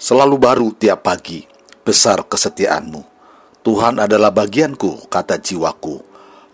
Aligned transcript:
Selalu 0.00 0.40
baru 0.40 0.72
tiap 0.72 1.04
pagi, 1.04 1.44
besar 1.84 2.24
kesetiaanmu. 2.24 3.04
Tuhan 3.60 4.00
adalah 4.00 4.32
bagianku, 4.32 5.12
kata 5.12 5.36
jiwaku. 5.36 6.00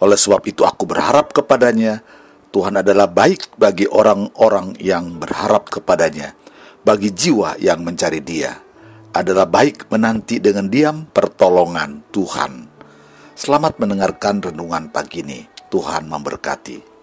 Oleh 0.03 0.19
sebab 0.19 0.43
itu 0.50 0.66
aku 0.66 0.82
berharap 0.82 1.30
kepadanya. 1.30 2.02
Tuhan 2.51 2.82
adalah 2.82 3.06
baik 3.06 3.55
bagi 3.55 3.87
orang-orang 3.87 4.74
yang 4.82 5.23
berharap 5.23 5.70
kepadanya, 5.70 6.34
bagi 6.82 7.14
jiwa 7.14 7.55
yang 7.62 7.87
mencari 7.87 8.19
dia. 8.19 8.51
Adalah 9.14 9.47
baik 9.47 9.95
menanti 9.95 10.42
dengan 10.42 10.66
diam 10.66 11.06
pertolongan 11.06 12.02
Tuhan. 12.10 12.66
Selamat 13.38 13.78
mendengarkan 13.78 14.42
renungan 14.42 14.91
pagi 14.91 15.23
ini. 15.23 15.47
Tuhan 15.70 16.10
memberkati. 16.10 16.95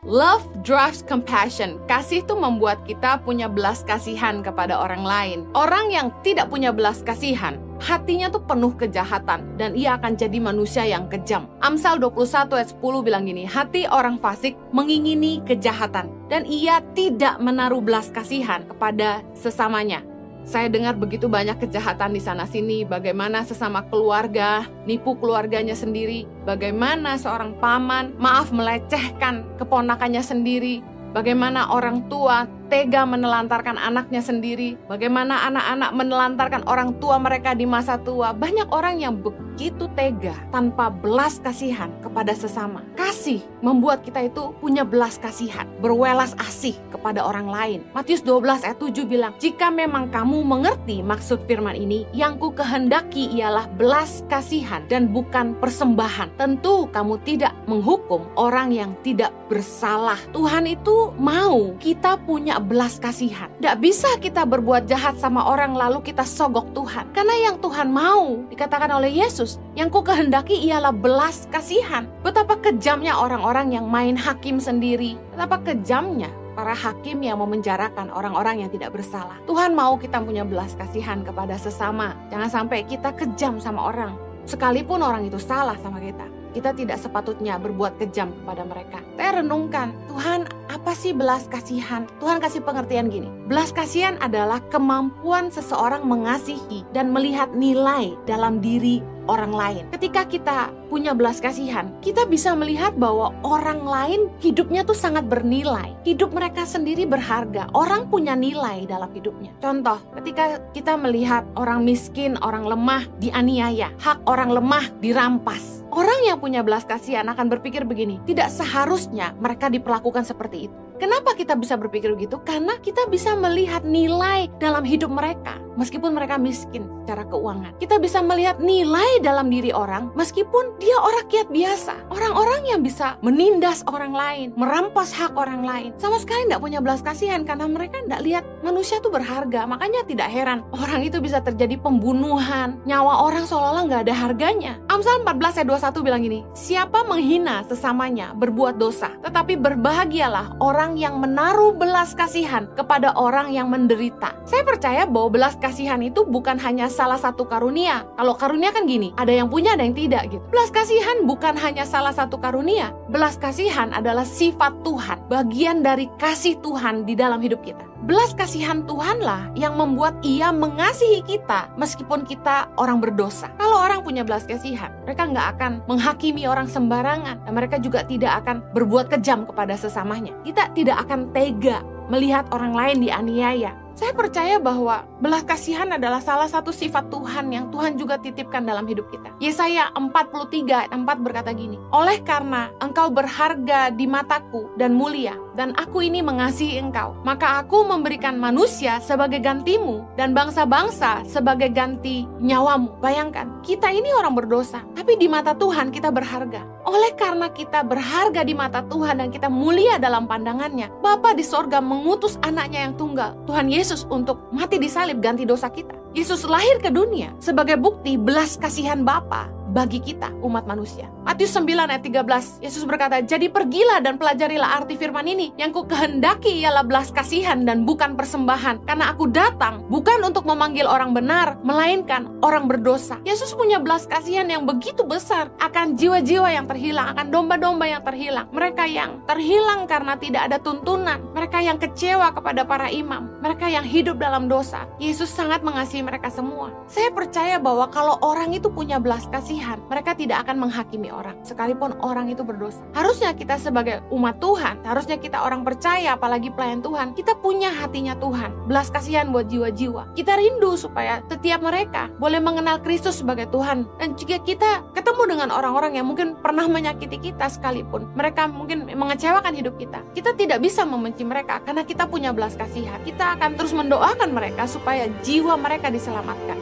Love 0.00 0.48
drives 0.64 1.04
compassion. 1.04 1.76
Kasih 1.84 2.24
itu 2.24 2.32
membuat 2.32 2.88
kita 2.88 3.20
punya 3.20 3.52
belas 3.52 3.84
kasihan 3.84 4.40
kepada 4.40 4.80
orang 4.80 5.04
lain. 5.04 5.38
Orang 5.52 5.92
yang 5.92 6.08
tidak 6.24 6.48
punya 6.48 6.72
belas 6.72 7.04
kasihan, 7.04 7.60
hatinya 7.84 8.32
tuh 8.32 8.40
penuh 8.40 8.72
kejahatan 8.80 9.60
dan 9.60 9.76
ia 9.76 10.00
akan 10.00 10.16
jadi 10.16 10.40
manusia 10.40 10.88
yang 10.88 11.04
kejam. 11.12 11.44
Amsal 11.60 12.00
21 12.00 12.48
ayat 12.48 12.72
10 12.80 12.80
bilang 13.04 13.28
gini, 13.28 13.44
hati 13.44 13.84
orang 13.92 14.16
fasik 14.16 14.56
mengingini 14.72 15.44
kejahatan 15.44 16.08
dan 16.32 16.48
ia 16.48 16.80
tidak 16.96 17.36
menaruh 17.36 17.84
belas 17.84 18.08
kasihan 18.08 18.64
kepada 18.64 19.20
sesamanya. 19.36 20.00
Saya 20.50 20.66
dengar 20.66 20.98
begitu 20.98 21.30
banyak 21.30 21.62
kejahatan 21.62 22.10
di 22.10 22.18
sana-sini, 22.18 22.82
bagaimana 22.82 23.46
sesama 23.46 23.86
keluarga 23.86 24.66
nipu 24.82 25.14
keluarganya 25.14 25.78
sendiri, 25.78 26.26
bagaimana 26.42 27.14
seorang 27.14 27.54
paman 27.62 28.18
maaf 28.18 28.50
melecehkan 28.50 29.46
keponakannya 29.62 30.18
sendiri, 30.18 30.82
bagaimana 31.14 31.70
orang 31.70 32.02
tua 32.10 32.50
tega 32.70 33.02
menelantarkan 33.02 33.74
anaknya 33.74 34.22
sendiri, 34.22 34.78
bagaimana 34.86 35.50
anak-anak 35.50 35.90
menelantarkan 35.90 36.62
orang 36.70 36.94
tua 37.02 37.18
mereka 37.18 37.52
di 37.58 37.66
masa 37.66 37.98
tua. 37.98 38.30
Banyak 38.30 38.70
orang 38.70 39.02
yang 39.02 39.18
begitu 39.18 39.90
tega 39.98 40.38
tanpa 40.54 40.86
belas 40.88 41.42
kasihan 41.42 41.90
kepada 41.98 42.30
sesama. 42.32 42.86
Kasih 42.94 43.42
membuat 43.58 44.06
kita 44.06 44.22
itu 44.22 44.54
punya 44.62 44.86
belas 44.86 45.18
kasihan, 45.18 45.66
berwelas 45.82 46.38
asih 46.38 46.78
kepada 46.94 47.26
orang 47.26 47.50
lain. 47.50 47.80
Matius 47.90 48.22
12 48.22 48.62
ayat 48.62 48.78
7 48.78 49.02
bilang, 49.04 49.34
"Jika 49.42 49.68
memang 49.68 50.08
kamu 50.14 50.46
mengerti 50.46 51.02
maksud 51.02 51.42
firman 51.50 51.74
ini, 51.74 52.06
yang 52.14 52.38
ku 52.38 52.54
kehendaki 52.54 53.34
ialah 53.34 53.66
belas 53.74 54.22
kasihan 54.30 54.86
dan 54.86 55.10
bukan 55.10 55.58
persembahan. 55.58 56.38
Tentu 56.38 56.86
kamu 56.94 57.18
tidak 57.26 57.52
menghukum 57.66 58.22
orang 58.38 58.70
yang 58.70 58.94
tidak 59.02 59.34
bersalah." 59.50 60.16
Tuhan 60.30 60.70
itu 60.70 61.10
mau 61.18 61.74
kita 61.82 62.14
punya 62.22 62.59
belas 62.60 63.00
kasihan. 63.00 63.48
Tidak 63.58 63.76
bisa 63.80 64.08
kita 64.20 64.44
berbuat 64.44 64.84
jahat 64.86 65.16
sama 65.16 65.44
orang 65.48 65.72
lalu 65.72 66.04
kita 66.04 66.22
sogok 66.22 66.70
Tuhan. 66.76 67.08
Karena 67.16 67.34
yang 67.50 67.56
Tuhan 67.58 67.88
mau 67.88 68.40
dikatakan 68.52 68.92
oleh 68.92 69.10
Yesus, 69.10 69.60
yang 69.76 69.88
ku 69.88 70.00
kehendaki 70.04 70.56
ialah 70.68 70.92
belas 70.92 71.48
kasihan. 71.48 72.08
Betapa 72.20 72.60
kejamnya 72.60 73.16
orang-orang 73.16 73.72
yang 73.74 73.86
main 73.88 74.14
hakim 74.14 74.60
sendiri. 74.60 75.16
Betapa 75.32 75.60
kejamnya 75.64 76.28
para 76.52 76.76
hakim 76.76 77.22
yang 77.24 77.40
memenjarakan 77.40 78.12
orang-orang 78.12 78.66
yang 78.66 78.70
tidak 78.72 78.92
bersalah. 78.92 79.38
Tuhan 79.48 79.72
mau 79.72 79.96
kita 79.96 80.20
punya 80.20 80.44
belas 80.44 80.76
kasihan 80.76 81.24
kepada 81.24 81.56
sesama. 81.56 82.18
Jangan 82.28 82.50
sampai 82.50 82.84
kita 82.84 83.16
kejam 83.16 83.56
sama 83.62 83.88
orang. 83.92 84.12
Sekalipun 84.44 85.04
orang 85.04 85.28
itu 85.28 85.38
salah 85.38 85.78
sama 85.78 86.02
kita 86.02 86.39
kita 86.52 86.74
tidak 86.74 86.98
sepatutnya 86.98 87.56
berbuat 87.58 87.98
kejam 87.98 88.34
kepada 88.42 88.62
mereka. 88.66 88.98
Saya 89.16 89.42
renungkan, 89.42 89.94
Tuhan 90.10 90.46
apa 90.70 90.92
sih 90.94 91.10
belas 91.14 91.50
kasihan? 91.50 92.06
Tuhan 92.22 92.38
kasih 92.38 92.62
pengertian 92.62 93.10
gini, 93.10 93.28
belas 93.50 93.74
kasihan 93.74 94.18
adalah 94.22 94.62
kemampuan 94.70 95.50
seseorang 95.50 96.06
mengasihi 96.06 96.86
dan 96.94 97.10
melihat 97.10 97.50
nilai 97.54 98.14
dalam 98.24 98.62
diri 98.62 99.02
orang 99.30 99.54
lain. 99.54 99.84
Ketika 99.94 100.26
kita 100.26 100.58
punya 100.90 101.14
belas 101.14 101.38
kasihan, 101.38 101.94
kita 102.02 102.26
bisa 102.26 102.50
melihat 102.58 102.98
bahwa 102.98 103.30
orang 103.46 103.86
lain 103.86 104.20
hidupnya 104.42 104.82
tuh 104.82 104.96
sangat 104.96 105.30
bernilai. 105.30 105.94
Hidup 106.02 106.34
mereka 106.34 106.66
sendiri 106.66 107.06
berharga. 107.06 107.70
Orang 107.70 108.10
punya 108.10 108.34
nilai 108.34 108.90
dalam 108.90 109.10
hidupnya. 109.14 109.54
Contoh, 109.62 110.02
ketika 110.18 110.58
kita 110.74 110.98
melihat 110.98 111.46
orang 111.54 111.86
miskin, 111.86 112.34
orang 112.42 112.66
lemah 112.66 113.06
dianiaya, 113.22 113.94
hak 114.02 114.18
orang 114.26 114.50
lemah 114.50 114.90
dirampas. 114.98 115.79
Orang 115.90 116.22
yang 116.22 116.38
punya 116.38 116.62
belas 116.62 116.86
kasihan 116.86 117.26
akan 117.26 117.50
berpikir 117.50 117.82
begini, 117.82 118.22
tidak 118.22 118.46
seharusnya 118.54 119.34
mereka 119.42 119.66
diperlakukan 119.66 120.22
seperti 120.22 120.70
itu. 120.70 120.90
Kenapa 121.00 121.32
kita 121.32 121.56
bisa 121.56 121.80
berpikir 121.80 122.12
begitu? 122.12 122.36
Karena 122.44 122.76
kita 122.76 123.08
bisa 123.08 123.32
melihat 123.32 123.80
nilai 123.88 124.52
dalam 124.60 124.84
hidup 124.84 125.08
mereka, 125.08 125.56
meskipun 125.80 126.12
mereka 126.12 126.36
miskin 126.36 126.84
secara 127.00 127.24
keuangan. 127.24 127.72
Kita 127.80 127.96
bisa 127.96 128.20
melihat 128.20 128.60
nilai 128.60 129.24
dalam 129.24 129.48
diri 129.48 129.72
orang, 129.72 130.12
meskipun 130.12 130.76
dia 130.76 130.92
orang 131.00 131.24
kiat 131.32 131.48
biasa. 131.48 132.12
Orang-orang 132.12 132.68
yang 132.68 132.84
bisa 132.84 133.16
menindas 133.24 133.80
orang 133.88 134.12
lain, 134.12 134.52
merampas 134.60 135.08
hak 135.16 135.32
orang 135.40 135.64
lain, 135.64 135.96
sama 135.96 136.20
sekali 136.20 136.44
tidak 136.44 136.60
punya 136.60 136.84
belas 136.84 137.00
kasihan 137.00 137.48
karena 137.48 137.64
mereka 137.64 138.04
tidak 138.04 138.20
lihat 138.20 138.44
manusia 138.60 139.00
itu 139.00 139.08
berharga. 139.08 139.64
Makanya 139.64 140.04
tidak 140.04 140.28
heran 140.28 140.60
orang 140.76 141.00
itu 141.00 141.16
bisa 141.24 141.40
terjadi 141.40 141.80
pembunuhan, 141.80 142.76
nyawa 142.84 143.24
orang 143.24 143.48
seolah-olah 143.48 143.88
nggak 143.88 144.02
ada 144.04 144.14
harganya. 144.14 144.76
Amsal 144.92 145.24
14 145.24 145.64
ayat 145.64 145.68
21 145.80 146.04
bilang 146.04 146.20
gini, 146.20 146.44
siapa 146.52 147.08
menghina 147.08 147.64
sesamanya 147.64 148.36
berbuat 148.36 148.76
dosa, 148.76 149.16
tetapi 149.24 149.56
berbahagialah 149.56 150.60
orang 150.60 151.00
yang 151.00 151.16
menaruh 151.16 151.72
belas 151.72 152.12
kasihan 152.12 152.68
kepada 152.76 153.16
orang 153.16 153.48
yang 153.48 153.72
menderita. 153.72 154.36
Saya 154.44 154.60
percaya 154.60 155.08
bahwa 155.08 155.32
belas 155.32 155.56
kasihan 155.56 156.04
itu 156.04 156.28
bukan 156.28 156.60
hanya 156.60 156.92
salah 156.92 157.16
satu 157.16 157.48
karunia. 157.48 158.04
Kalau 158.20 158.36
karunia 158.36 158.76
kan 158.76 158.84
gini, 158.84 159.16
ada 159.16 159.32
yang 159.32 159.48
punya, 159.48 159.72
ada 159.72 159.88
yang 159.88 159.96
tidak 159.96 160.28
gitu. 160.28 160.44
Belas 160.52 160.68
kasihan 160.68 161.24
bukan 161.24 161.56
hanya 161.56 161.88
salah 161.88 162.12
satu 162.12 162.36
karunia. 162.36 162.92
Belas 163.08 163.40
kasihan 163.40 163.88
adalah 163.96 164.28
sifat 164.28 164.84
Tuhan, 164.84 165.16
bagian 165.32 165.80
dari 165.80 166.12
kasih 166.20 166.60
Tuhan 166.60 167.08
di 167.08 167.16
dalam 167.16 167.40
hidup 167.40 167.64
kita. 167.64 167.90
Belas 168.00 168.32
kasihan 168.32 168.80
Tuhanlah 168.88 169.52
yang 169.52 169.76
membuat 169.76 170.24
ia 170.24 170.48
mengasihi 170.50 171.20
kita 171.20 171.68
meskipun 171.76 172.24
kita 172.24 172.72
orang 172.80 172.96
berdosa. 172.96 173.52
Kalau 173.60 173.76
orang 173.76 174.00
punya 174.00 174.24
belas 174.24 174.48
kasihan, 174.48 174.88
mereka 175.04 175.28
nggak 175.28 175.46
akan 175.54 175.69
menghakimi 175.86 176.44
orang 176.50 176.66
sembarangan 176.66 177.46
dan 177.46 177.52
mereka 177.54 177.76
juga 177.78 178.02
tidak 178.02 178.44
akan 178.44 178.62
berbuat 178.74 179.12
kejam 179.14 179.46
kepada 179.46 179.78
sesamanya. 179.78 180.34
Kita 180.42 180.74
tidak 180.74 181.06
akan 181.06 181.30
tega 181.30 181.80
melihat 182.10 182.44
orang 182.50 182.74
lain 182.74 183.06
dianiaya. 183.06 183.72
Saya 183.98 184.16
percaya 184.16 184.56
bahwa 184.56 185.04
belas 185.20 185.44
kasihan 185.44 185.92
adalah 185.92 186.24
salah 186.24 186.48
satu 186.48 186.72
sifat 186.72 187.12
Tuhan 187.12 187.52
yang 187.52 187.68
Tuhan 187.68 188.00
juga 188.00 188.16
titipkan 188.16 188.64
dalam 188.64 188.88
hidup 188.88 189.12
kita. 189.12 189.28
Yesaya 189.42 189.92
43 189.92 190.88
ayat 190.88 190.92
4 190.94 191.04
berkata 191.20 191.52
gini, 191.52 191.76
Oleh 191.92 192.24
karena 192.24 192.72
engkau 192.80 193.12
berharga 193.12 193.92
di 193.92 194.08
mataku 194.08 194.72
dan 194.80 194.96
mulia, 194.96 195.36
dan 195.52 195.76
aku 195.76 196.00
ini 196.00 196.24
mengasihi 196.24 196.80
engkau, 196.80 197.12
maka 197.20 197.60
aku 197.60 197.84
memberikan 197.84 198.40
manusia 198.40 198.96
sebagai 199.04 199.44
gantimu 199.44 200.08
dan 200.16 200.32
bangsa-bangsa 200.32 201.28
sebagai 201.28 201.68
ganti 201.68 202.24
nyawamu. 202.40 202.96
Bayangkan, 203.04 203.60
kita 203.60 203.92
ini 203.92 204.08
orang 204.16 204.32
berdosa, 204.32 204.80
tapi 204.96 205.20
di 205.20 205.28
mata 205.28 205.52
Tuhan 205.52 205.92
kita 205.92 206.08
berharga. 206.08 206.64
Oleh 206.88 207.12
karena 207.12 207.52
kita 207.52 207.84
berharga 207.84 208.40
di 208.40 208.56
mata 208.56 208.80
Tuhan 208.88 209.20
dan 209.20 209.28
kita 209.28 209.52
mulia 209.52 210.00
dalam 210.00 210.24
pandangannya, 210.24 210.88
Bapa 211.04 211.36
di 211.36 211.44
sorga 211.44 211.76
mengutus 211.84 212.40
anaknya 212.40 212.88
yang 212.88 212.96
tunggal, 212.96 213.36
Tuhan 213.44 213.68
Yesus 213.68 213.79
untuk 214.12 214.52
mati 214.52 214.76
di 214.76 214.92
salib 214.92 215.24
ganti 215.24 215.48
dosa 215.48 215.72
kita. 215.72 215.96
Yesus 216.12 216.44
lahir 216.44 216.76
ke 216.82 216.92
dunia 216.92 217.32
sebagai 217.40 217.80
bukti 217.80 218.20
belas 218.20 218.60
kasihan 218.60 219.00
Bapa 219.06 219.59
bagi 219.70 220.02
kita 220.02 220.34
umat 220.42 220.66
manusia. 220.66 221.06
Matius 221.22 221.54
9 221.54 221.86
ayat 221.86 222.02
13, 222.02 222.64
Yesus 222.64 222.82
berkata, 222.82 223.22
Jadi 223.22 223.46
pergilah 223.46 224.02
dan 224.02 224.18
pelajarilah 224.18 224.82
arti 224.82 224.98
firman 224.98 225.24
ini, 225.30 225.54
yang 225.54 225.70
ku 225.70 225.86
kehendaki 225.86 226.58
ialah 226.66 226.82
belas 226.82 227.14
kasihan 227.14 227.62
dan 227.62 227.86
bukan 227.86 228.18
persembahan, 228.18 228.82
karena 228.82 229.14
aku 229.14 229.30
datang 229.30 229.86
bukan 229.86 230.26
untuk 230.26 230.42
memanggil 230.42 230.90
orang 230.90 231.14
benar, 231.14 231.54
melainkan 231.62 232.26
orang 232.42 232.66
berdosa. 232.66 233.22
Yesus 233.22 233.54
punya 233.54 233.78
belas 233.78 234.10
kasihan 234.10 234.50
yang 234.50 234.66
begitu 234.66 235.06
besar 235.06 235.54
akan 235.62 235.94
jiwa-jiwa 235.94 236.50
yang 236.50 236.66
terhilang, 236.66 237.14
akan 237.14 237.30
domba-domba 237.30 237.86
yang 237.86 238.02
terhilang, 238.02 238.50
mereka 238.50 238.84
yang 238.90 239.22
terhilang 239.30 239.86
karena 239.86 240.18
tidak 240.18 240.50
ada 240.50 240.58
tuntunan, 240.58 241.22
mereka 241.30 241.62
yang 241.62 241.78
kecewa 241.78 242.34
kepada 242.34 242.66
para 242.66 242.90
imam, 242.90 243.30
mereka 243.38 243.70
yang 243.70 243.86
hidup 243.86 244.18
dalam 244.18 244.50
dosa. 244.50 244.88
Yesus 244.98 245.30
sangat 245.30 245.62
mengasihi 245.62 246.02
mereka 246.02 246.26
semua. 246.32 246.74
Saya 246.90 247.14
percaya 247.14 247.60
bahwa 247.62 247.86
kalau 247.92 248.18
orang 248.24 248.50
itu 248.56 248.66
punya 248.72 248.98
belas 248.98 249.30
kasihan, 249.30 249.59
mereka 249.88 250.16
tidak 250.16 250.46
akan 250.46 250.56
menghakimi 250.66 251.12
orang, 251.12 251.36
sekalipun 251.44 251.96
orang 252.00 252.32
itu 252.32 252.40
berdosa. 252.42 252.80
Harusnya 252.96 253.34
kita 253.36 253.60
sebagai 253.60 254.00
umat 254.12 254.40
Tuhan, 254.40 254.80
harusnya 254.84 255.16
kita 255.20 255.40
orang 255.40 255.62
percaya, 255.62 256.16
apalagi 256.16 256.48
pelayan 256.52 256.80
Tuhan, 256.80 257.12
kita 257.12 257.36
punya 257.38 257.70
hatinya 257.70 258.16
Tuhan, 258.18 258.70
belas 258.70 258.88
kasihan 258.88 259.28
buat 259.34 259.48
jiwa-jiwa. 259.50 260.14
Kita 260.16 260.36
rindu 260.36 260.74
supaya 260.78 261.20
setiap 261.28 261.60
mereka 261.64 262.08
boleh 262.16 262.38
mengenal 262.38 262.80
Kristus 262.80 263.20
sebagai 263.20 263.48
Tuhan. 263.48 263.88
Dan 264.00 264.16
jika 264.16 264.40
kita 264.42 264.84
ketemu 264.96 265.36
dengan 265.36 265.48
orang-orang 265.52 265.98
yang 265.98 266.06
mungkin 266.08 266.38
pernah 266.38 266.66
menyakiti 266.66 267.18
kita 267.32 267.50
sekalipun, 267.50 268.08
mereka 268.16 268.46
mungkin 268.46 268.88
mengecewakan 268.88 269.52
hidup 269.52 269.76
kita, 269.76 270.00
kita 270.14 270.36
tidak 270.36 270.58
bisa 270.62 270.84
membenci 270.84 271.22
mereka 271.26 271.60
karena 271.64 271.82
kita 271.84 272.06
punya 272.06 272.30
belas 272.30 272.54
kasihan. 272.54 273.00
Kita 273.02 273.36
akan 273.38 273.56
terus 273.58 273.74
mendoakan 273.74 274.30
mereka 274.32 274.64
supaya 274.68 275.08
jiwa 275.24 275.56
mereka 275.58 275.90
diselamatkan. 275.90 276.58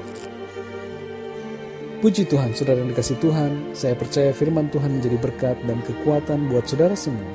Puji 1.99 2.31
Tuhan, 2.31 2.55
saudara 2.55 2.79
yang 2.79 2.95
dikasih 2.95 3.19
Tuhan, 3.19 3.75
saya 3.75 3.99
percaya 3.99 4.31
firman 4.31 4.71
Tuhan 4.71 5.03
menjadi 5.03 5.19
berkat 5.19 5.59
dan 5.67 5.83
kekuatan 5.83 6.47
buat 6.47 6.63
saudara 6.71 6.95
semua. 6.95 7.27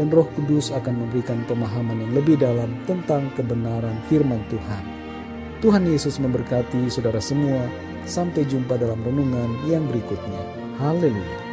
Dan 0.00 0.08
roh 0.08 0.24
kudus 0.32 0.72
akan 0.72 0.96
memberikan 0.96 1.44
pemahaman 1.44 2.00
yang 2.00 2.16
lebih 2.16 2.40
dalam 2.40 2.72
tentang 2.88 3.28
kebenaran 3.36 4.00
firman 4.08 4.40
Tuhan. 4.48 4.84
Tuhan 5.60 5.84
Yesus 5.84 6.16
memberkati 6.24 6.88
saudara 6.88 7.20
semua. 7.20 7.68
Sampai 8.08 8.48
jumpa 8.48 8.80
dalam 8.80 8.96
renungan 9.04 9.68
yang 9.68 9.84
berikutnya. 9.84 10.40
Haleluya. 10.80 11.51